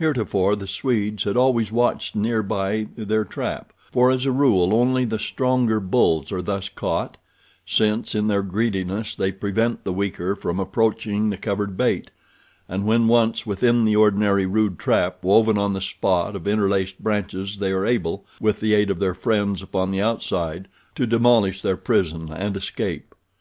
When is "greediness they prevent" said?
8.42-9.84